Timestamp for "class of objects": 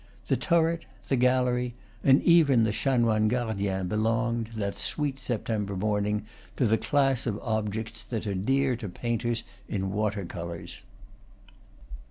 6.79-8.03